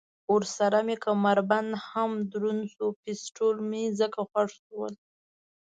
ورسره 0.33 0.79
مې 0.87 0.95
کمربند 1.05 1.71
هم 1.87 2.11
دروند 2.31 2.63
شو، 2.73 2.85
پېسټول 3.03 3.55
مې 3.69 3.83
ځکه 3.99 4.19
خوښ 4.29 4.51
شول. 4.65 4.93